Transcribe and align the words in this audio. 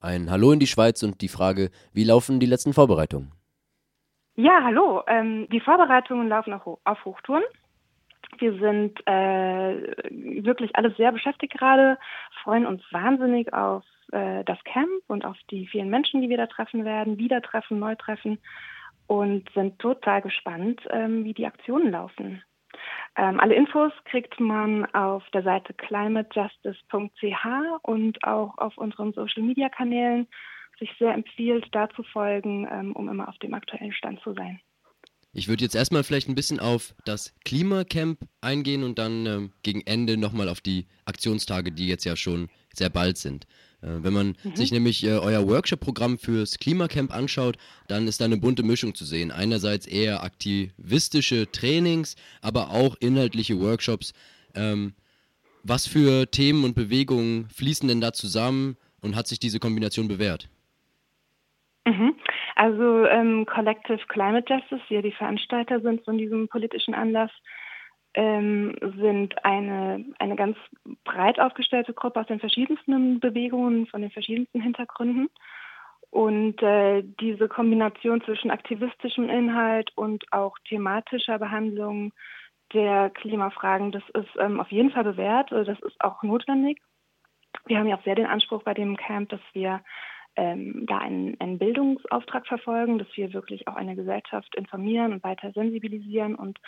Ein 0.00 0.30
Hallo 0.30 0.52
in 0.52 0.60
die 0.60 0.68
Schweiz 0.68 1.02
und 1.02 1.20
die 1.22 1.28
Frage, 1.28 1.70
wie 1.92 2.04
laufen 2.04 2.38
die 2.38 2.46
letzten 2.46 2.72
Vorbereitungen? 2.72 3.32
Ja, 4.36 4.62
hallo. 4.62 5.02
Ähm, 5.08 5.48
die 5.50 5.58
Vorbereitungen 5.58 6.28
laufen 6.28 6.52
auf, 6.52 6.78
auf 6.84 7.04
Hochtouren. 7.04 7.42
Wir 8.38 8.52
sind 8.60 9.00
äh, 9.06 10.44
wirklich 10.44 10.76
alles 10.76 10.96
sehr 10.96 11.10
beschäftigt 11.10 11.54
gerade, 11.54 11.98
freuen 12.44 12.66
uns 12.66 12.82
wahnsinnig 12.92 13.52
auf 13.52 13.82
äh, 14.12 14.44
das 14.44 14.58
Camp 14.62 15.02
und 15.08 15.24
auf 15.24 15.36
die 15.50 15.66
vielen 15.66 15.90
Menschen, 15.90 16.20
die 16.22 16.28
wir 16.28 16.36
da 16.36 16.46
treffen 16.46 16.84
werden, 16.84 17.18
wieder 17.18 17.42
treffen, 17.42 17.80
neu 17.80 17.96
treffen 17.96 18.38
und 19.08 19.50
sind 19.54 19.80
total 19.80 20.22
gespannt, 20.22 20.80
ähm, 20.90 21.24
wie 21.24 21.34
die 21.34 21.46
Aktionen 21.46 21.90
laufen. 21.90 22.44
Ähm, 23.18 23.40
alle 23.40 23.56
Infos 23.56 23.92
kriegt 24.04 24.38
man 24.38 24.86
auf 24.94 25.28
der 25.30 25.42
Seite 25.42 25.74
climatejustice.ch 25.74 27.46
und 27.82 28.22
auch 28.22 28.56
auf 28.58 28.78
unseren 28.78 29.12
Social-Media-Kanälen. 29.12 30.28
Sich 30.78 30.94
sehr 31.00 31.12
empfiehlt, 31.12 31.66
da 31.72 31.90
zu 31.90 32.04
folgen, 32.04 32.68
ähm, 32.70 32.92
um 32.92 33.08
immer 33.08 33.28
auf 33.28 33.36
dem 33.38 33.54
aktuellen 33.54 33.92
Stand 33.92 34.20
zu 34.20 34.34
sein. 34.34 34.60
Ich 35.32 35.48
würde 35.48 35.62
jetzt 35.62 35.74
erstmal 35.74 36.04
vielleicht 36.04 36.28
ein 36.28 36.34
bisschen 36.34 36.58
auf 36.58 36.94
das 37.04 37.34
Klimacamp 37.44 38.26
eingehen 38.40 38.82
und 38.82 38.98
dann 38.98 39.26
ähm, 39.26 39.52
gegen 39.62 39.82
Ende 39.82 40.16
nochmal 40.16 40.48
auf 40.48 40.60
die 40.60 40.86
Aktionstage, 41.04 41.70
die 41.70 41.86
jetzt 41.86 42.04
ja 42.04 42.16
schon 42.16 42.48
sehr 42.74 42.88
bald 42.88 43.18
sind. 43.18 43.46
Äh, 43.82 44.02
wenn 44.02 44.12
man 44.12 44.36
mhm. 44.42 44.56
sich 44.56 44.72
nämlich 44.72 45.04
äh, 45.04 45.18
euer 45.18 45.46
Workshop-Programm 45.46 46.18
fürs 46.18 46.58
Klimacamp 46.58 47.14
anschaut, 47.14 47.56
dann 47.86 48.08
ist 48.08 48.20
da 48.20 48.24
eine 48.24 48.38
bunte 48.38 48.62
Mischung 48.62 48.94
zu 48.94 49.04
sehen. 49.04 49.30
Einerseits 49.30 49.86
eher 49.86 50.22
aktivistische 50.22 51.50
Trainings, 51.52 52.16
aber 52.40 52.70
auch 52.70 52.96
inhaltliche 53.00 53.60
Workshops. 53.60 54.14
Ähm, 54.54 54.94
was 55.62 55.86
für 55.86 56.30
Themen 56.30 56.64
und 56.64 56.74
Bewegungen 56.74 57.48
fließen 57.50 57.88
denn 57.88 58.00
da 58.00 58.12
zusammen 58.12 58.76
und 59.00 59.14
hat 59.14 59.28
sich 59.28 59.38
diese 59.38 59.60
Kombination 59.60 60.08
bewährt? 60.08 60.48
Mhm. 61.86 62.14
Also 62.58 63.06
ähm, 63.06 63.46
Collective 63.46 64.04
Climate 64.08 64.52
Justice, 64.52 64.82
die 64.90 64.94
ja 64.94 65.02
die 65.02 65.12
Veranstalter 65.12 65.80
sind 65.80 66.04
von 66.04 66.18
diesem 66.18 66.48
politischen 66.48 66.92
Anlass, 66.92 67.30
ähm, 68.14 68.74
sind 69.00 69.44
eine, 69.44 70.04
eine 70.18 70.34
ganz 70.34 70.56
breit 71.04 71.38
aufgestellte 71.38 71.94
Gruppe 71.94 72.18
aus 72.18 72.26
den 72.26 72.40
verschiedensten 72.40 73.20
Bewegungen, 73.20 73.86
von 73.86 74.02
den 74.02 74.10
verschiedensten 74.10 74.60
Hintergründen. 74.60 75.28
Und 76.10 76.60
äh, 76.60 77.04
diese 77.20 77.46
Kombination 77.46 78.22
zwischen 78.22 78.50
aktivistischem 78.50 79.28
Inhalt 79.28 79.92
und 79.94 80.24
auch 80.32 80.58
thematischer 80.68 81.38
Behandlung 81.38 82.12
der 82.72 83.10
Klimafragen, 83.10 83.92
das 83.92 84.02
ist 84.14 84.36
ähm, 84.40 84.58
auf 84.58 84.72
jeden 84.72 84.90
Fall 84.90 85.04
bewährt, 85.04 85.52
also 85.52 85.72
das 85.72 85.80
ist 85.82 86.00
auch 86.00 86.24
notwendig. 86.24 86.82
Wir 87.66 87.78
haben 87.78 87.86
ja 87.86 87.96
auch 87.96 88.04
sehr 88.04 88.16
den 88.16 88.26
Anspruch 88.26 88.64
bei 88.64 88.74
dem 88.74 88.96
Camp, 88.96 89.28
dass 89.28 89.40
wir 89.52 89.80
ähm, 90.38 90.86
da 90.86 90.98
einen, 90.98 91.36
einen, 91.40 91.58
Bildungsauftrag 91.58 92.46
verfolgen, 92.46 92.98
dass 92.98 93.08
wir 93.16 93.32
wirklich 93.32 93.66
auch 93.66 93.74
eine 93.74 93.96
Gesellschaft 93.96 94.54
informieren 94.54 95.12
und 95.12 95.24
weiter 95.24 95.50
sensibilisieren 95.52 96.36
und 96.36 96.58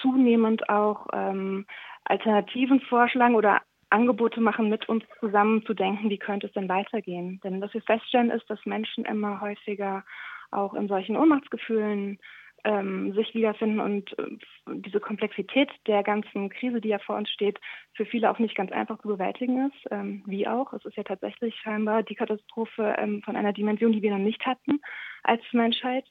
zunehmend 0.00 0.68
auch 0.68 1.08
ähm, 1.12 1.66
Alternativen 2.04 2.80
vorschlagen 2.80 3.34
oder 3.34 3.62
Angebote 3.90 4.40
machen, 4.40 4.68
mit 4.68 4.88
uns 4.88 5.04
zusammen 5.18 5.64
zu 5.66 5.74
denken, 5.74 6.08
wie 6.08 6.18
könnte 6.18 6.46
es 6.46 6.52
denn 6.52 6.68
weitergehen. 6.68 7.40
Denn 7.42 7.60
was 7.60 7.74
wir 7.74 7.82
feststellen, 7.82 8.30
ist, 8.30 8.48
dass 8.48 8.64
Menschen 8.64 9.04
immer 9.04 9.40
häufiger 9.40 10.04
auch 10.52 10.74
in 10.74 10.86
solchen 10.86 11.16
Ohnmachtsgefühlen 11.16 12.18
ähm, 12.66 13.12
sich 13.14 13.32
wiederfinden 13.34 13.80
und 13.80 14.18
äh, 14.18 14.26
diese 14.66 14.98
Komplexität 14.98 15.70
der 15.86 16.02
ganzen 16.02 16.50
Krise, 16.50 16.80
die 16.80 16.88
ja 16.88 16.98
vor 16.98 17.16
uns 17.16 17.30
steht, 17.30 17.60
für 17.94 18.04
viele 18.04 18.30
auch 18.30 18.40
nicht 18.40 18.56
ganz 18.56 18.72
einfach 18.72 18.98
zu 18.98 19.08
bewältigen 19.08 19.68
ist. 19.68 19.86
Ähm, 19.92 20.24
wie 20.26 20.48
auch. 20.48 20.72
Es 20.72 20.84
ist 20.84 20.96
ja 20.96 21.04
tatsächlich 21.04 21.54
scheinbar 21.56 22.02
die 22.02 22.16
Katastrophe 22.16 22.96
ähm, 22.98 23.22
von 23.22 23.36
einer 23.36 23.52
Dimension, 23.52 23.92
die 23.92 24.02
wir 24.02 24.10
noch 24.10 24.18
nicht 24.18 24.44
hatten 24.44 24.80
als 25.22 25.42
Menschheit. 25.52 26.04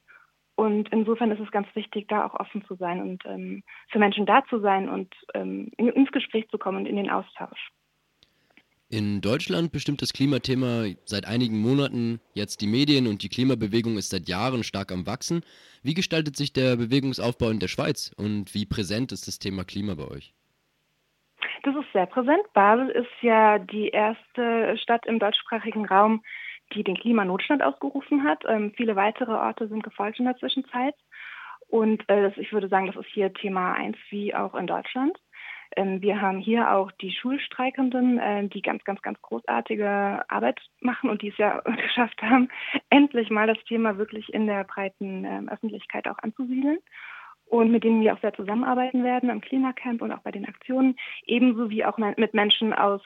Und 0.55 0.87
insofern 0.93 1.31
ist 1.31 1.41
es 1.41 1.51
ganz 1.51 1.67
wichtig, 1.75 2.07
da 2.07 2.25
auch 2.25 2.39
offen 2.39 2.63
zu 2.63 2.75
sein 2.75 3.01
und 3.01 3.25
ähm, 3.25 3.61
für 3.89 3.99
Menschen 3.99 4.25
da 4.25 4.45
zu 4.45 4.61
sein 4.61 4.87
und 4.87 5.13
ähm, 5.33 5.71
ins 5.77 6.11
Gespräch 6.13 6.47
zu 6.47 6.57
kommen 6.57 6.77
und 6.77 6.85
in 6.85 6.95
den 6.95 7.09
Austausch. 7.09 7.71
In 8.95 9.19
Deutschland 9.19 9.73
bestimmt 9.73 10.01
das 10.01 10.13
Klimathema 10.13 10.85
seit 11.03 11.27
einigen 11.27 11.59
Monaten 11.59 12.21
jetzt 12.33 12.61
die 12.61 12.67
Medien 12.67 13.07
und 13.07 13.23
die 13.23 13.27
Klimabewegung 13.27 13.97
ist 13.97 14.09
seit 14.09 14.29
Jahren 14.29 14.63
stark 14.63 14.89
am 14.93 15.05
Wachsen. 15.05 15.43
Wie 15.83 15.93
gestaltet 15.93 16.37
sich 16.37 16.53
der 16.53 16.77
Bewegungsaufbau 16.77 17.49
in 17.49 17.59
der 17.59 17.67
Schweiz 17.67 18.15
und 18.15 18.53
wie 18.53 18.65
präsent 18.65 19.11
ist 19.11 19.27
das 19.27 19.37
Thema 19.37 19.65
Klima 19.65 19.95
bei 19.95 20.07
euch? 20.07 20.33
Das 21.63 21.75
ist 21.75 21.91
sehr 21.91 22.05
präsent. 22.05 22.39
Basel 22.53 22.87
ist 22.87 23.11
ja 23.21 23.59
die 23.59 23.89
erste 23.89 24.77
Stadt 24.77 25.05
im 25.07 25.19
deutschsprachigen 25.19 25.85
Raum, 25.85 26.23
die 26.73 26.85
den 26.85 26.95
Klimanotstand 26.95 27.61
ausgerufen 27.63 28.23
hat. 28.23 28.43
Ähm, 28.47 28.71
viele 28.77 28.95
weitere 28.95 29.33
Orte 29.33 29.67
sind 29.67 29.83
gefolgt 29.83 30.19
in 30.19 30.25
der 30.25 30.37
Zwischenzeit. 30.37 30.95
Und 31.67 32.07
äh, 32.07 32.31
ich 32.39 32.53
würde 32.53 32.69
sagen, 32.69 32.87
das 32.87 32.95
ist 32.95 33.11
hier 33.11 33.33
Thema 33.33 33.73
eins 33.73 33.97
wie 34.09 34.33
auch 34.33 34.55
in 34.55 34.67
Deutschland. 34.67 35.17
Ähm, 35.75 36.01
wir 36.01 36.21
haben 36.21 36.39
hier 36.39 36.71
auch 36.71 36.91
die 36.91 37.11
Schulstreikenden, 37.11 38.19
äh, 38.19 38.47
die 38.47 38.61
ganz, 38.61 38.83
ganz, 38.83 39.01
ganz 39.01 39.21
großartige 39.21 40.23
Arbeit 40.29 40.59
machen 40.79 41.09
und 41.09 41.21
die 41.21 41.29
es 41.29 41.37
ja 41.37 41.61
geschafft 41.81 42.21
haben, 42.21 42.49
endlich 42.89 43.29
mal 43.29 43.47
das 43.47 43.63
Thema 43.65 43.97
wirklich 43.97 44.33
in 44.33 44.47
der 44.47 44.63
breiten 44.63 45.25
äh, 45.25 45.41
Öffentlichkeit 45.51 46.07
auch 46.07 46.17
anzusiedeln 46.19 46.79
und 47.45 47.71
mit 47.71 47.83
denen 47.83 48.01
wir 48.01 48.13
auch 48.13 48.21
sehr 48.21 48.33
zusammenarbeiten 48.33 49.03
werden 49.03 49.29
am 49.29 49.41
Klimacamp 49.41 50.01
und 50.01 50.11
auch 50.11 50.21
bei 50.21 50.31
den 50.31 50.47
Aktionen, 50.47 50.95
ebenso 51.25 51.69
wie 51.69 51.85
auch 51.85 51.97
mit 51.97 52.33
Menschen 52.33 52.73
aus 52.73 53.01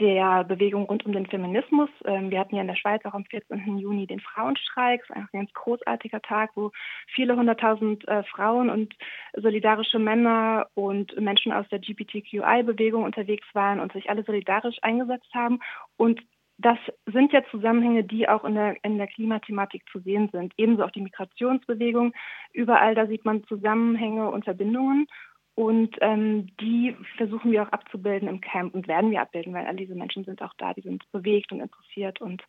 der 0.00 0.44
Bewegung 0.44 0.84
rund 0.84 1.06
um 1.06 1.12
den 1.12 1.26
Feminismus. 1.26 1.90
Ähm, 2.04 2.30
wir 2.30 2.40
hatten 2.40 2.54
ja 2.54 2.62
in 2.62 2.68
der 2.68 2.76
Schweiz 2.76 3.04
auch 3.04 3.14
am 3.14 3.24
14. 3.24 3.78
Juni 3.78 4.06
den 4.06 4.20
Frauenstreik, 4.20 5.02
das 5.08 5.16
ist 5.16 5.34
ein 5.34 5.40
ganz 5.40 5.52
großartiger 5.52 6.22
Tag, 6.22 6.50
wo 6.54 6.70
viele 7.06 7.36
hunderttausend 7.36 8.06
äh, 8.08 8.22
Frauen 8.24 8.70
und 8.70 8.94
solidarische 9.36 9.98
Männer 9.98 10.66
und 10.74 11.18
Menschen 11.20 11.52
aus 11.52 11.68
der 11.70 11.78
GPTQI-Bewegung 11.78 13.04
unterwegs 13.04 13.46
waren 13.54 13.80
und 13.80 13.92
sich 13.92 14.10
alle 14.10 14.24
solidarisch 14.24 14.76
eingesetzt 14.82 15.32
haben. 15.34 15.60
Und 15.96 16.20
das 16.58 16.78
sind 17.06 17.32
ja 17.32 17.42
Zusammenhänge, 17.50 18.04
die 18.04 18.28
auch 18.28 18.44
in 18.44 18.54
der, 18.54 18.76
in 18.84 18.96
der 18.96 19.08
Klimathematik 19.08 19.82
zu 19.90 19.98
sehen 20.00 20.28
sind. 20.32 20.52
Ebenso 20.56 20.84
auch 20.84 20.92
die 20.92 21.00
Migrationsbewegung. 21.00 22.12
Überall 22.52 22.94
da 22.94 23.06
sieht 23.06 23.24
man 23.24 23.44
Zusammenhänge 23.44 24.30
und 24.30 24.44
Verbindungen. 24.44 25.06
Und 25.54 25.96
ähm, 26.00 26.48
die 26.60 26.96
versuchen 27.16 27.52
wir 27.52 27.62
auch 27.62 27.72
abzubilden 27.72 28.28
im 28.28 28.40
Camp 28.40 28.74
und 28.74 28.88
werden 28.88 29.10
wir 29.12 29.20
abbilden, 29.20 29.54
weil 29.54 29.66
all 29.66 29.76
diese 29.76 29.94
Menschen 29.94 30.24
sind 30.24 30.42
auch 30.42 30.54
da, 30.58 30.74
die 30.74 30.80
sind 30.80 31.04
bewegt 31.12 31.52
und 31.52 31.60
interessiert 31.60 32.20
und 32.20 32.42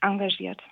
engagiert. 0.00 0.62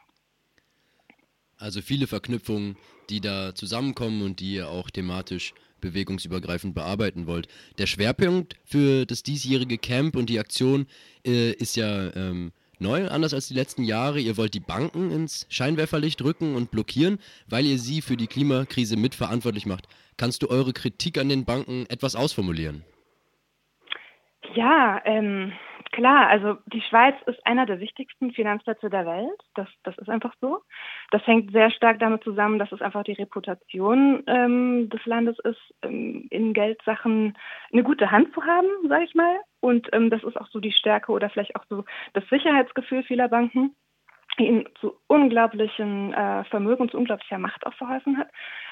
Also 1.59 1.81
viele 1.83 2.07
Verknüpfungen, 2.07 2.77
die 3.11 3.21
da 3.21 3.55
zusammenkommen 3.55 4.23
und 4.23 4.41
die 4.41 4.55
ihr 4.55 4.69
auch 4.69 4.91
thematisch 4.91 5.55
bewegungsübergreifend 5.81 6.75
bearbeiten 6.75 7.27
wollt. 7.27 7.49
Der 7.79 7.87
Schwerpunkt 7.87 8.57
für 8.65 9.05
das 9.05 9.23
diesjährige 9.23 9.79
Camp 9.79 10.17
und 10.17 10.31
die 10.31 10.39
Aktion 10.39 10.87
äh, 11.27 11.53
ist 11.53 11.77
ja 11.77 12.15
ähm, 12.15 12.53
neu, 12.81 13.09
anders 13.09 13.35
als 13.35 13.49
die 13.49 13.55
letzten 13.55 13.85
Jahre. 13.85 14.21
Ihr 14.21 14.37
wollt 14.37 14.55
die 14.55 14.61
Banken 14.61 15.11
ins 15.11 15.47
Scheinwerferlicht 15.51 16.23
rücken 16.23 16.55
und 16.55 16.71
blockieren, 16.71 17.19
weil 17.49 17.65
ihr 17.67 17.79
sie 17.79 18.03
für 18.03 18.17
die 18.17 18.27
Klimakrise 18.27 18.97
mitverantwortlich 18.97 19.67
macht. 19.67 19.89
Kannst 20.17 20.43
du 20.43 20.51
eure 20.51 20.73
Kritik 20.73 21.19
an 21.19 21.29
den 21.29 21.45
Banken 21.45 21.87
etwas 21.89 22.17
ausformulieren? 22.17 22.85
Ja, 24.55 25.01
ähm, 25.05 25.53
klar. 25.95 26.29
Also 26.29 26.59
die 26.67 26.83
Schweiz 26.83 27.15
ist 27.27 27.45
einer 27.47 27.67
der 27.67 27.81
wichtigsten 27.81 28.33
Finanzplätze 28.33 28.91
der 28.91 29.07
Welt. 29.07 29.41
Das, 29.55 29.69
das 29.85 29.97
ist 29.99 30.09
einfach 30.09 30.35
so. 30.41 30.61
Das 31.11 31.27
hängt 31.27 31.53
sehr 31.53 31.71
stark 31.71 31.99
damit 32.01 32.23
zusammen, 32.25 32.59
dass 32.59 32.73
es 32.73 32.83
einfach 32.83 33.05
die 33.05 33.13
Reputation 33.13 34.23
ähm, 34.27 34.91
des 34.91 35.05
Landes 35.07 35.39
ist, 35.41 35.75
ähm, 35.83 36.27
in 36.31 36.53
Geldsachen 36.53 37.39
eine 37.73 37.83
gute 37.83 38.11
Hand 38.11 38.35
zu 38.35 38.45
haben, 38.45 38.69
sage 38.89 39.05
ich 39.05 39.15
mal. 39.15 39.37
Und 39.61 39.89
ähm, 39.93 40.11
das 40.11 40.23
ist 40.25 40.37
auch 40.37 40.49
so 40.49 40.61
die 40.61 40.73
Stärke 40.73 41.13
oder 41.13 41.31
vielleicht 41.31 41.57
auch 41.57 41.65
so 41.71 41.85
das 42.13 42.29
Sicherheitsgefühl 42.29 43.03
vieler 43.05 43.29
Banken 43.29 43.75
ihnen 44.43 44.69
zu 44.81 44.95
unglaublichen 45.07 46.13
äh, 46.13 46.45
Vermögen, 46.45 46.89
zu 46.89 46.99
unglaublicher 46.99 47.39
Macht 47.39 47.65
auch 47.67 47.75
verholfen 47.75 48.19
hat. 48.19 48.29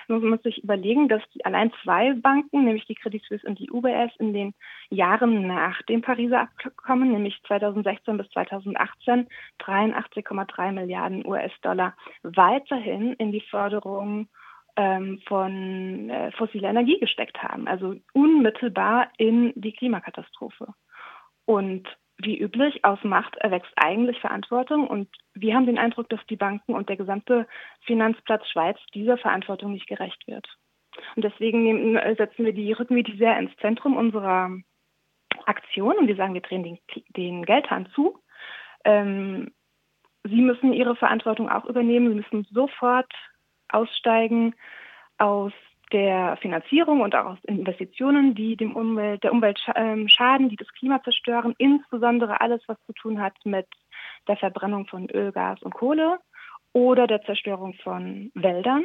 Nun 0.08 0.20
muss 0.20 0.30
man 0.30 0.38
sich 0.40 0.62
überlegen, 0.64 1.08
dass 1.08 1.22
die 1.34 1.44
allein 1.44 1.72
zwei 1.82 2.12
Banken, 2.14 2.64
nämlich 2.64 2.86
die 2.86 2.94
Credit 2.94 3.22
Suisse 3.22 3.46
und 3.46 3.58
die 3.58 3.70
UBS, 3.70 4.12
in 4.18 4.32
den 4.32 4.54
Jahren 4.90 5.46
nach 5.46 5.80
dem 5.82 6.02
Pariser 6.02 6.40
Abkommen, 6.40 7.12
nämlich 7.12 7.40
2016 7.46 8.16
bis 8.16 8.28
2018, 8.30 9.28
83,3 9.60 10.72
Milliarden 10.72 11.26
US-Dollar 11.26 11.94
weiterhin 12.22 13.12
in 13.14 13.30
die 13.32 13.42
Förderung 13.42 14.28
ähm, 14.76 15.20
von 15.26 16.10
äh, 16.10 16.32
fossiler 16.32 16.70
Energie 16.70 16.98
gesteckt 16.98 17.42
haben, 17.42 17.68
also 17.68 17.94
unmittelbar 18.12 19.08
in 19.18 19.52
die 19.54 19.72
Klimakatastrophe. 19.72 20.74
Und 21.44 21.88
wie 22.22 22.38
üblich, 22.38 22.84
aus 22.84 23.02
Macht 23.02 23.36
erwächst 23.36 23.72
eigentlich 23.76 24.20
Verantwortung 24.20 24.86
und 24.86 25.08
wir 25.34 25.54
haben 25.54 25.66
den 25.66 25.78
Eindruck, 25.78 26.08
dass 26.08 26.24
die 26.28 26.36
Banken 26.36 26.74
und 26.74 26.88
der 26.88 26.96
gesamte 26.96 27.46
Finanzplatz 27.82 28.48
Schweiz 28.48 28.78
dieser 28.94 29.18
Verantwortung 29.18 29.72
nicht 29.72 29.86
gerecht 29.86 30.26
wird. 30.26 30.46
Und 31.16 31.24
deswegen 31.24 31.98
setzen 32.16 32.44
wir 32.44 32.52
die, 32.52 32.72
rücken 32.72 32.96
wir 32.96 33.02
die 33.02 33.16
sehr 33.16 33.38
ins 33.38 33.54
Zentrum 33.56 33.96
unserer 33.96 34.50
Aktion 35.46 35.96
und 35.96 36.06
wir 36.06 36.16
sagen, 36.16 36.34
wir 36.34 36.42
drehen 36.42 36.62
den, 36.62 36.78
den 37.16 37.44
Geldhahn 37.44 37.88
zu. 37.94 38.18
Ähm, 38.84 39.52
sie 40.24 40.40
müssen 40.40 40.72
ihre 40.72 40.96
Verantwortung 40.96 41.48
auch 41.48 41.64
übernehmen. 41.64 42.08
Sie 42.08 42.14
müssen 42.14 42.46
sofort 42.52 43.12
aussteigen 43.68 44.54
aus 45.18 45.52
der 45.92 46.36
Finanzierung 46.38 47.00
und 47.00 47.14
auch 47.14 47.26
aus 47.26 47.38
Investitionen, 47.44 48.34
die 48.34 48.56
dem 48.56 48.74
Umwelt, 48.74 49.22
der 49.22 49.32
Umwelt 49.32 49.60
ähm, 49.74 50.08
schaden, 50.08 50.48
die 50.48 50.56
das 50.56 50.72
Klima 50.72 51.02
zerstören, 51.02 51.54
insbesondere 51.58 52.40
alles, 52.40 52.62
was 52.66 52.78
zu 52.86 52.92
tun 52.92 53.20
hat 53.20 53.34
mit 53.44 53.66
der 54.28 54.36
Verbrennung 54.36 54.86
von 54.86 55.08
Öl, 55.10 55.32
Gas 55.32 55.62
und 55.62 55.74
Kohle 55.74 56.18
oder 56.72 57.06
der 57.06 57.22
Zerstörung 57.22 57.74
von 57.82 58.30
Wäldern. 58.34 58.84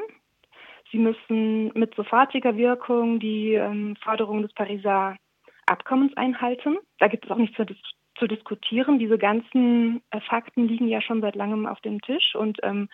Sie 0.92 0.98
müssen 0.98 1.72
mit 1.74 1.96
sofortiger 1.96 2.56
Wirkung 2.56 3.20
die 3.20 3.54
ähm, 3.54 3.96
Forderungen 4.04 4.44
des 4.44 4.54
Pariser 4.54 5.18
Abkommens 5.66 6.16
einhalten. 6.16 6.78
Da 7.00 7.08
gibt 7.08 7.26
es 7.26 7.32
auch 7.32 7.38
nichts 7.38 7.58
zu, 7.58 7.66
dis 7.66 7.78
zu 8.18 8.28
diskutieren. 8.28 9.00
Diese 9.00 9.18
ganzen 9.18 10.02
äh, 10.12 10.22
Fakten 10.22 10.68
liegen 10.68 10.88
ja 10.88 11.02
schon 11.02 11.22
seit 11.22 11.36
langem 11.36 11.66
auf 11.66 11.80
dem 11.82 12.02
Tisch 12.02 12.36
und 12.36 12.60
ähm, 12.64 12.90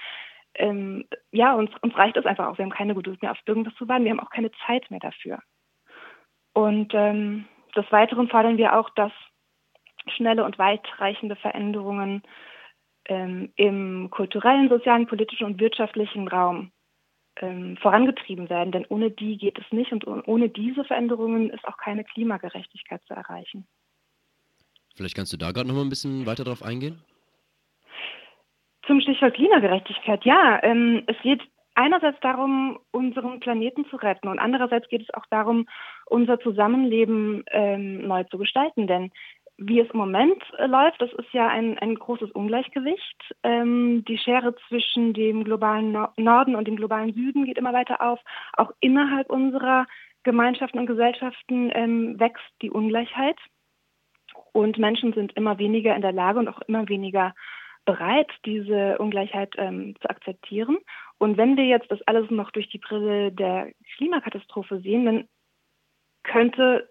ähm, 0.56 1.06
ja, 1.32 1.54
uns, 1.56 1.72
uns 1.82 1.96
reicht 1.96 2.18
es 2.18 2.26
einfach 2.26 2.48
auch. 2.48 2.58
Wir 2.58 2.64
haben 2.64 2.72
keine 2.72 2.96
Geduld 2.96 3.22
mehr, 3.22 3.32
auf 3.32 3.40
irgendwas 3.46 3.76
zu 3.76 3.88
warten. 3.88 4.04
Wir 4.04 4.12
haben 4.12 4.20
auch 4.20 4.30
keine 4.30 4.52
Zeit 4.66 4.90
mehr 4.92 5.00
dafür. 5.00 5.40
Und 6.54 6.94
ähm, 6.94 7.46
des 7.76 7.92
Weiteren 7.92 8.30
fordern 8.30 8.58
wir 8.58 8.78
auch, 8.78 8.90
dass 8.92 9.12
schnelle 10.16 10.44
und 10.44 10.60
weitreichende 10.60 11.36
Veränderungen 11.36 12.24
ähm, 13.06 13.52
im 13.56 14.10
kulturellen, 14.12 14.70
sozialen, 14.70 15.08
politischen 15.08 15.46
und 15.46 15.60
wirtschaftlichen 15.60 16.28
Raum 16.28 16.72
ähm, 17.38 17.78
vorangetrieben 17.78 18.50
werden. 18.50 18.72
Denn 18.72 18.86
ohne 18.90 19.12
die 19.12 19.38
geht 19.38 19.58
es 19.58 19.66
nicht 19.72 19.92
und 19.92 20.06
ohne 20.06 20.50
diese 20.50 20.84
Veränderungen 20.84 21.50
ist 21.50 21.66
auch 21.66 21.78
keine 21.78 22.04
Klimagerechtigkeit 22.04 23.02
zu 23.06 23.14
erreichen. 23.14 23.66
Vielleicht 24.96 25.16
kannst 25.16 25.34
du 25.34 25.38
da 25.38 25.52
gerade 25.52 25.68
noch 25.68 25.76
mal 25.76 25.82
ein 25.82 25.90
bisschen 25.90 26.26
weiter 26.26 26.44
darauf 26.44 26.62
eingehen? 26.62 27.02
Zum 28.86 29.00
Stichwort 29.00 29.36
Klimagerechtigkeit, 29.36 30.26
ja. 30.26 30.60
Ähm, 30.64 31.04
es 31.08 31.18
geht 31.22 31.42
einerseits 31.76 32.20
darum, 32.20 32.80
unseren 32.92 33.40
Planeten 33.40 33.86
zu 33.86 33.96
retten 33.96 34.28
und 34.28 34.40
andererseits 34.40 34.88
geht 34.90 35.02
es 35.02 35.14
auch 35.14 35.26
darum, 35.30 35.68
unser 36.06 36.40
Zusammenleben 36.40 37.44
ähm, 37.52 38.08
neu 38.08 38.24
zu 38.26 38.38
gestalten. 38.38 38.88
Denn 38.88 39.12
wie 39.58 39.80
es 39.80 39.90
im 39.92 40.00
Moment 40.00 40.42
äh, 40.58 40.66
läuft, 40.66 41.02
das 41.02 41.14
ist 41.14 41.32
ja 41.32 41.48
ein, 41.48 41.78
ein 41.80 41.96
großes 41.96 42.32
Ungleichgewicht. 42.32 43.36
Ähm, 43.44 44.04
die 44.08 44.18
Schere 44.18 44.56
zwischen 44.68 45.14
dem 45.14 45.44
globalen 45.44 45.92
no 45.92 46.08
Norden 46.18 46.56
und 46.56 46.68
dem 46.68 46.76
globalen 46.76 47.14
Süden 47.14 47.46
geht 47.46 47.58
immer 47.58 47.74
weiter 47.74 48.02
auf. 48.02 48.20
Auch 48.54 48.72
innerhalb 48.80 49.30
unserer 49.30 49.86
Gemeinschaften 50.24 50.80
und 50.80 50.88
Gesellschaften 50.88 51.72
ähm, 51.74 52.20
wächst 52.20 52.52
die 52.62 52.72
Ungleichheit. 52.72 53.38
Und 54.52 54.78
Menschen 54.78 55.14
sind 55.14 55.34
immer 55.34 55.58
weniger 55.58 55.96
in 55.96 56.02
der 56.02 56.12
Lage 56.12 56.40
und 56.40 56.48
auch 56.48 56.62
immer 56.68 56.88
weniger 56.90 57.34
bereit, 57.86 58.30
diese 58.46 58.98
Ungleichheit 58.98 59.54
ähm, 59.58 59.96
zu 60.02 60.10
akzeptieren. 60.10 60.78
Und 61.18 61.38
wenn 61.38 61.58
wir 61.58 61.66
jetzt 61.66 61.92
das 61.92 62.02
alles 62.04 62.30
noch 62.32 62.52
durch 62.52 62.70
die 62.70 62.80
Brille 62.80 63.32
der 63.32 63.72
Klimakatastrophe 63.98 64.80
sehen, 64.80 65.06
dann 65.06 65.28
könnte, 66.24 66.90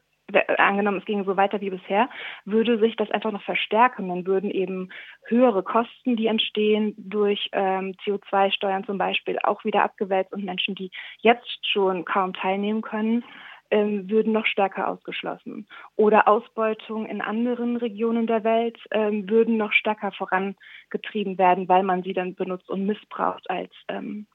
angenommen 0.59 0.99
es 0.99 1.05
ginge 1.05 1.25
so 1.25 1.37
weiter 1.37 1.61
wie 1.61 1.71
bisher, 1.71 2.09
würde 2.45 2.79
sich 2.79 2.97
das 2.97 3.11
einfach 3.11 3.33
noch 3.33 3.43
verstärken. 3.43 4.09
Dann 4.09 4.27
würden 4.27 4.51
eben 4.51 4.91
höhere 5.27 5.63
Kosten, 5.63 6.17
die 6.17 6.27
entstehen 6.27 6.95
durch 6.97 7.49
ähm, 7.53 7.95
CO2-Steuern 8.05 8.85
zum 8.85 8.99
Beispiel, 8.99 9.39
auch 9.43 9.65
wieder 9.65 9.85
abgewälzt 9.85 10.33
und 10.33 10.45
Menschen, 10.45 10.75
die 10.75 10.91
jetzt 11.21 11.67
schon 11.67 12.05
kaum 12.05 12.33
teilnehmen 12.33 12.83
können, 12.83 13.25
ähm, 13.73 14.09
würden 14.09 14.33
noch 14.33 14.47
stärker 14.47 14.87
ausgeschlossen. 14.87 15.67
Oder 15.97 16.29
Ausbeutung 16.29 17.07
in 17.07 17.21
anderen 17.21 17.77
Regionen 17.79 18.27
der 18.27 18.45
Welt 18.45 18.79
ähm, 18.91 19.29
würden 19.29 19.57
noch 19.57 19.73
stärker 19.73 20.13
vorangetrieben 20.13 21.39
werden, 21.39 21.69
weil 21.69 21.83
man 21.83 22.03
sie 22.03 22.13
dann 22.13 22.35
benutzt 22.35 22.69
und 22.69 22.87
missbraucht 22.87 23.49
als 23.51 23.73
ähm, 23.89 24.27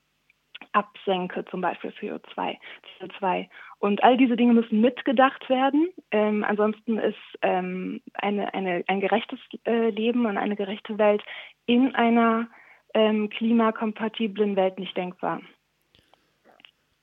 Absenke 0.71 1.45
zum 1.45 1.61
Beispiel 1.61 1.91
für 1.91 2.17
CO2. 2.17 2.55
CO2. 2.99 3.47
Und 3.79 4.03
all 4.03 4.17
diese 4.17 4.35
Dinge 4.35 4.53
müssen 4.53 4.81
mitgedacht 4.81 5.47
werden. 5.49 5.89
Ähm, 6.11 6.43
ansonsten 6.43 6.97
ist 6.97 7.15
ähm, 7.43 8.01
eine, 8.15 8.53
eine, 8.55 8.83
ein 8.87 8.99
gerechtes 9.01 9.39
äh, 9.65 9.91
Leben 9.91 10.25
und 10.25 10.37
eine 10.37 10.55
gerechte 10.55 10.97
Welt 10.97 11.23
in 11.67 11.93
einer 11.93 12.47
ähm, 12.95 13.29
klimakompatiblen 13.29 14.55
Welt 14.55 14.79
nicht 14.79 14.97
denkbar. 14.97 15.41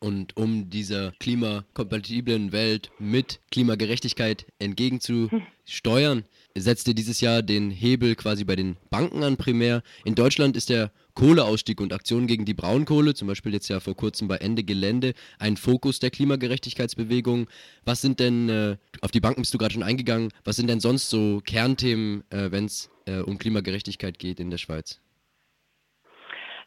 Und 0.04 0.36
um 0.36 0.68
dieser 0.68 1.12
klimakompatiblen 1.12 2.52
Welt 2.52 2.90
mit 2.98 3.40
Klimagerechtigkeit 3.50 4.44
entgegenzusteuern, 4.58 6.24
setzt 6.54 6.88
ihr 6.88 6.94
dieses 6.94 7.22
Jahr 7.22 7.40
den 7.40 7.70
Hebel 7.70 8.14
quasi 8.14 8.44
bei 8.44 8.54
den 8.54 8.76
Banken 8.90 9.22
an 9.22 9.38
primär. 9.38 9.82
In 10.04 10.14
Deutschland 10.14 10.58
ist 10.58 10.68
der 10.68 10.92
Kohleausstieg 11.14 11.80
und 11.80 11.94
Aktionen 11.94 12.26
gegen 12.26 12.44
die 12.44 12.52
Braunkohle, 12.52 13.14
zum 13.14 13.28
Beispiel 13.28 13.54
jetzt 13.54 13.68
ja 13.68 13.80
vor 13.80 13.96
kurzem 13.96 14.28
bei 14.28 14.36
Ende 14.36 14.62
Gelände, 14.62 15.14
ein 15.38 15.56
Fokus 15.56 16.00
der 16.00 16.10
Klimagerechtigkeitsbewegung. 16.10 17.46
Was 17.86 18.02
sind 18.02 18.20
denn, 18.20 18.50
äh, 18.50 18.76
auf 19.00 19.10
die 19.10 19.20
Banken 19.20 19.40
bist 19.40 19.54
du 19.54 19.58
gerade 19.58 19.72
schon 19.72 19.82
eingegangen, 19.82 20.28
was 20.44 20.56
sind 20.56 20.68
denn 20.68 20.80
sonst 20.80 21.08
so 21.08 21.40
Kernthemen, 21.46 22.24
äh, 22.28 22.50
wenn 22.50 22.66
es 22.66 22.90
äh, 23.06 23.20
um 23.20 23.38
Klimagerechtigkeit 23.38 24.18
geht 24.18 24.38
in 24.38 24.50
der 24.50 24.58
Schweiz? 24.58 25.00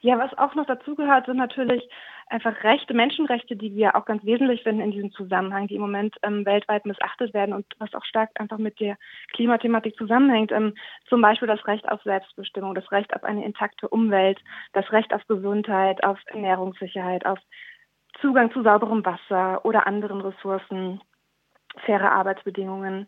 Ja, 0.02 0.20
was 0.20 0.38
auch 0.38 0.56
noch 0.56 0.66
dazugehört, 0.66 1.26
sind 1.26 1.38
natürlich 1.38 1.88
einfach 2.28 2.64
Rechte, 2.64 2.94
Menschenrechte, 2.94 3.56
die 3.56 3.74
wir 3.76 3.96
auch 3.96 4.06
ganz 4.06 4.24
wesentlich 4.26 4.64
finden 4.64 4.82
in 4.82 4.92
diesem 4.92 5.12
Zusammenhang, 5.12 5.68
die 5.68 5.76
im 5.76 5.82
Moment 5.82 6.16
ähm, 6.24 6.46
weltweit 6.46 6.86
missachtet 6.86 7.34
werden 7.34 7.54
und 7.54 7.66
was 7.80 7.94
auch 7.94 8.04
stark 8.06 8.30
einfach 8.40 8.58
mit 8.58 8.80
der 8.80 8.98
Klimathematik 9.34 9.96
zusammenhängt. 9.98 10.52
Ähm, 10.52 10.74
zum 11.08 11.22
Beispiel 11.22 11.48
das 11.48 11.66
Recht 11.68 11.88
auf 11.90 12.02
Selbstbestimmung, 12.04 12.76
das 12.76 12.92
Recht 12.92 13.16
auf 13.16 13.24
eine 13.24 13.46
intakte 13.46 13.88
Umwelt, 13.88 14.40
das 14.74 14.92
Recht 14.92 15.14
auf 15.14 15.26
Gesundheit, 15.28 16.04
auf 16.04 16.20
Ernährungssicherheit, 16.28 17.26
auf 17.26 17.40
Zugang 18.22 18.52
zu 18.52 18.64
sauberem 18.64 19.06
Wasser 19.06 19.64
oder 19.66 19.88
anderen 19.88 20.22
Ressourcen, 20.22 21.02
faire 21.86 22.12
Arbeitsbedingungen. 22.12 23.08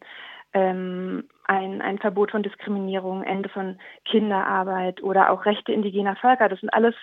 Ähm, 0.54 1.28
ein, 1.46 1.82
ein 1.82 2.00
Verbot 2.00 2.32
von 2.32 2.44
Diskriminierung, 2.44 3.24
Ende 3.24 3.50
von 3.50 3.80
Kinderarbeit 4.06 5.02
oder 5.04 5.32
auch 5.32 5.46
Rechte 5.46 5.72
indigener 5.72 6.16
Völker. 6.16 6.50
Das 6.50 6.60
sind 6.60 6.74
alles 6.74 6.96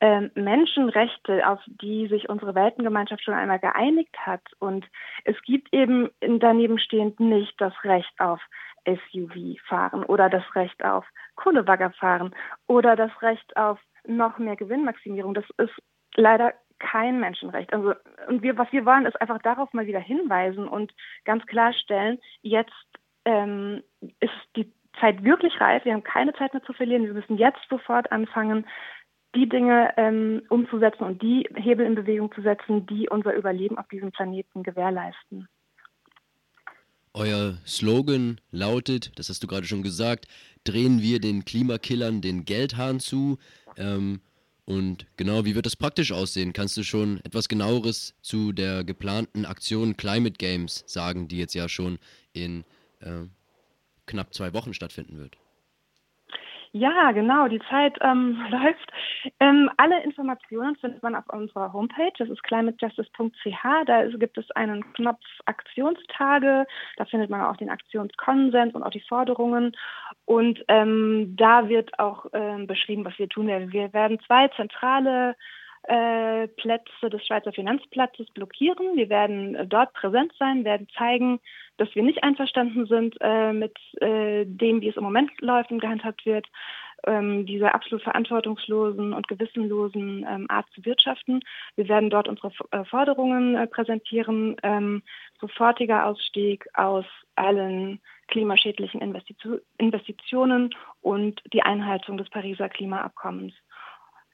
ähm, 0.00 0.30
Menschenrechte, 0.34 1.48
auf 1.48 1.60
die 1.66 2.06
sich 2.08 2.28
unsere 2.28 2.54
Weltengemeinschaft 2.54 3.22
schon 3.24 3.34
einmal 3.34 3.58
geeinigt 3.58 4.16
hat. 4.18 4.42
Und 4.58 4.86
es 5.24 5.36
gibt 5.42 5.72
eben 5.72 6.10
daneben 6.20 6.78
stehend 6.78 7.18
nicht 7.20 7.60
das 7.60 7.72
Recht 7.84 8.12
auf 8.18 8.40
SUV 8.86 9.58
fahren 9.66 10.04
oder 10.04 10.30
das 10.30 10.44
Recht 10.54 10.84
auf 10.84 11.04
Kohlebagger 11.34 11.90
fahren 11.92 12.34
oder 12.66 12.96
das 12.96 13.10
Recht 13.22 13.56
auf 13.56 13.78
noch 14.06 14.38
mehr 14.38 14.56
Gewinnmaximierung. 14.56 15.34
Das 15.34 15.44
ist 15.58 15.74
leider 16.14 16.54
kein 16.78 17.20
Menschenrecht. 17.20 17.72
Also, 17.72 17.94
und 18.28 18.42
wir, 18.42 18.56
was 18.56 18.70
wir 18.72 18.84
wollen, 18.84 19.06
ist 19.06 19.20
einfach 19.20 19.40
darauf 19.42 19.72
mal 19.72 19.86
wieder 19.86 20.00
hinweisen 20.00 20.68
und 20.68 20.92
ganz 21.24 21.44
klarstellen, 21.46 22.18
jetzt 22.42 22.72
ähm, 23.24 23.82
ist 24.20 24.32
die 24.56 24.72
Zeit 25.00 25.22
wirklich 25.24 25.60
reif. 25.60 25.84
Wir 25.84 25.92
haben 25.92 26.04
keine 26.04 26.32
Zeit 26.34 26.52
mehr 26.52 26.62
zu 26.62 26.72
verlieren. 26.72 27.04
Wir 27.04 27.14
müssen 27.14 27.36
jetzt 27.36 27.60
sofort 27.68 28.10
anfangen, 28.10 28.66
die 29.34 29.48
Dinge 29.48 29.92
ähm, 29.96 30.42
umzusetzen 30.48 31.04
und 31.04 31.22
die 31.22 31.48
Hebel 31.54 31.86
in 31.86 31.94
Bewegung 31.94 32.32
zu 32.32 32.42
setzen, 32.42 32.86
die 32.86 33.08
unser 33.08 33.34
Überleben 33.34 33.78
auf 33.78 33.86
diesem 33.88 34.10
Planeten 34.10 34.62
gewährleisten. 34.62 35.48
Euer 37.14 37.58
Slogan 37.66 38.40
lautet, 38.50 39.18
das 39.18 39.28
hast 39.28 39.42
du 39.42 39.46
gerade 39.46 39.66
schon 39.66 39.82
gesagt, 39.82 40.26
drehen 40.64 41.02
wir 41.02 41.20
den 41.20 41.44
Klimakillern 41.44 42.20
den 42.20 42.44
Geldhahn 42.44 43.00
zu. 43.00 43.38
Ähm, 43.76 44.20
und 44.68 45.06
genau, 45.16 45.46
wie 45.46 45.54
wird 45.54 45.64
das 45.64 45.76
praktisch 45.76 46.12
aussehen? 46.12 46.52
Kannst 46.52 46.76
du 46.76 46.82
schon 46.82 47.24
etwas 47.24 47.48
genaueres 47.48 48.12
zu 48.20 48.52
der 48.52 48.84
geplanten 48.84 49.46
Aktion 49.46 49.96
Climate 49.96 50.36
Games 50.36 50.84
sagen, 50.86 51.26
die 51.26 51.38
jetzt 51.38 51.54
ja 51.54 51.70
schon 51.70 51.98
in 52.34 52.64
äh, 53.00 53.24
knapp 54.04 54.34
zwei 54.34 54.52
Wochen 54.52 54.74
stattfinden 54.74 55.16
wird? 55.16 55.38
Ja, 56.78 57.10
genau, 57.10 57.48
die 57.48 57.60
Zeit 57.68 57.98
ähm, 58.02 58.38
läuft. 58.50 58.92
Ähm, 59.40 59.68
alle 59.78 60.02
Informationen 60.04 60.76
findet 60.76 61.02
man 61.02 61.16
auf 61.16 61.24
unserer 61.28 61.72
Homepage, 61.72 62.12
das 62.18 62.28
ist 62.28 62.42
climatejustice.ch. 62.44 63.64
Da 63.86 64.06
gibt 64.06 64.38
es 64.38 64.48
einen 64.52 64.92
Knopf 64.92 65.24
Aktionstage, 65.46 66.66
da 66.96 67.04
findet 67.06 67.30
man 67.30 67.40
auch 67.40 67.56
den 67.56 67.70
Aktionskonsens 67.70 68.74
und 68.74 68.82
auch 68.84 68.90
die 68.90 69.00
Forderungen. 69.08 69.72
Und 70.24 70.64
ähm, 70.68 71.34
da 71.36 71.68
wird 71.68 71.98
auch 71.98 72.26
ähm, 72.32 72.68
beschrieben, 72.68 73.04
was 73.04 73.18
wir 73.18 73.28
tun 73.28 73.48
werden. 73.48 73.72
Wir 73.72 73.92
werden 73.92 74.20
zwei 74.26 74.46
zentrale 74.48 75.34
Plätze 76.48 77.08
des 77.10 77.26
Schweizer 77.26 77.52
Finanzplatzes 77.52 78.28
blockieren. 78.30 78.96
Wir 78.96 79.08
werden 79.08 79.54
äh, 79.54 79.66
dort 79.66 79.92
präsent 79.94 80.32
sein, 80.38 80.64
werden 80.64 80.88
zeigen, 80.96 81.40
dass 81.78 81.94
wir 81.94 82.02
nicht 82.02 82.22
einverstanden 82.22 82.86
sind 82.86 83.16
äh, 83.20 83.52
mit 83.52 83.76
äh, 84.00 84.44
dem, 84.44 84.80
wie 84.80 84.88
es 84.88 84.96
im 84.96 85.04
Moment 85.04 85.30
läuft 85.40 85.70
und 85.70 85.80
gehandhabt 85.80 86.26
wird, 86.26 86.46
ähm, 87.06 87.46
dieser 87.46 87.74
absolut 87.74 88.02
verantwortungslosen 88.02 89.12
und 89.12 89.28
gewissenlosen 89.28 90.26
ähm, 90.28 90.46
Art 90.48 90.66
zu 90.74 90.84
wirtschaften. 90.84 91.40
Wir 91.76 91.88
werden 91.88 92.10
dort 92.10 92.28
unsere 92.28 92.52
äh, 92.70 92.84
Forderungen 92.84 93.54
äh, 93.54 93.66
präsentieren, 93.66 94.56
ähm, 94.62 95.02
sofortiger 95.40 96.06
Ausstieg 96.06 96.66
aus 96.74 97.06
allen 97.36 98.00
klimaschädlichen 98.26 99.00
Investitionen 99.78 100.74
und 101.00 101.40
die 101.52 101.62
Einhaltung 101.62 102.18
des 102.18 102.28
Pariser 102.28 102.68
Klimaabkommens. 102.68 103.54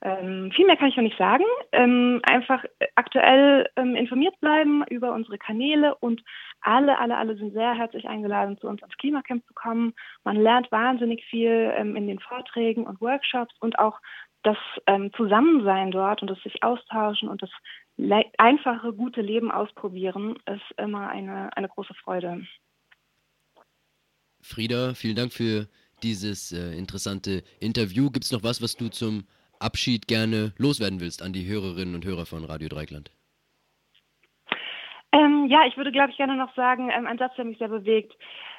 Ähm, 0.04 0.52
viel 0.52 0.66
mehr 0.66 0.76
kann 0.76 0.88
ich 0.88 0.96
noch 0.96 1.02
nicht 1.02 1.16
sagen. 1.16 1.44
Ähm, 1.72 2.20
einfach 2.24 2.62
aktuell 2.94 3.66
ähm, 3.76 3.96
informiert 3.96 4.38
bleiben 4.38 4.84
über 4.90 5.14
unsere 5.14 5.38
Kanäle 5.38 5.94
und 5.94 6.22
alle, 6.60 6.98
alle, 6.98 7.16
alle 7.16 7.36
sind 7.36 7.54
sehr 7.54 7.74
herzlich 7.74 8.06
eingeladen, 8.06 8.58
zu 8.58 8.68
uns 8.68 8.82
ans 8.82 8.96
Klimacamp 8.98 9.46
zu 9.46 9.54
kommen. 9.54 9.94
Man 10.22 10.36
lernt 10.36 10.70
wahnsinnig 10.70 11.24
viel 11.24 11.72
ähm, 11.74 11.96
in 11.96 12.06
den 12.06 12.18
Vorträgen 12.18 12.86
und 12.86 13.00
Workshops 13.00 13.54
und 13.60 13.78
auch 13.78 13.98
das 14.42 14.58
ähm, 14.86 15.10
Zusammensein 15.16 15.90
dort 15.90 16.20
und 16.20 16.30
das 16.30 16.40
sich 16.42 16.62
austauschen 16.62 17.30
und 17.30 17.40
das 17.40 17.50
einfache, 18.36 18.92
gute 18.92 19.22
Leben 19.22 19.50
ausprobieren 19.50 20.36
ist 20.44 20.78
immer 20.78 21.08
eine, 21.08 21.56
eine 21.56 21.68
große 21.68 21.94
Freude. 21.94 22.46
Frieda, 24.42 24.92
vielen 24.92 25.16
Dank 25.16 25.32
für 25.32 25.66
dieses 26.02 26.52
äh, 26.52 26.76
interessante 26.76 27.42
Interview. 27.58 28.10
Gibt 28.10 28.26
es 28.26 28.32
noch 28.32 28.42
was, 28.42 28.60
was 28.60 28.76
du 28.76 28.88
zum 28.88 29.24
Abschied 29.58 30.06
gerne 30.06 30.52
loswerden 30.58 31.00
willst 31.00 31.22
an 31.22 31.32
die 31.32 31.46
Hörerinnen 31.46 31.94
und 31.94 32.04
Hörer 32.04 32.26
von 32.26 32.44
Radio 32.44 32.68
Dreikland? 32.68 33.10
Ähm, 35.12 35.46
ja, 35.48 35.64
ich 35.66 35.76
würde, 35.76 35.92
glaube 35.92 36.10
ich, 36.10 36.16
gerne 36.16 36.36
noch 36.36 36.54
sagen, 36.56 36.90
ähm, 36.90 37.06
ein 37.06 37.18
Satz, 37.18 37.36
der 37.36 37.44
mich 37.44 37.58
sehr 37.58 37.68
bewegt. 37.68 38.12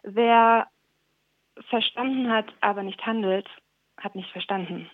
Wer 0.04 0.68
verstanden 1.70 2.30
hat, 2.30 2.48
aber 2.62 2.84
nicht 2.84 3.06
handelt, 3.06 3.48
hat 3.98 4.16
nicht 4.16 4.30
verstanden. 4.32 4.90